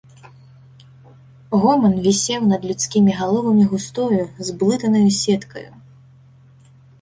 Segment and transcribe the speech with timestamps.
[1.65, 5.65] Гоман вісеў над людскімі галовамі густою, зблытанаю сеткаю.